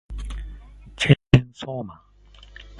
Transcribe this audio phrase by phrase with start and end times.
[0.95, 2.01] チェーンソーマン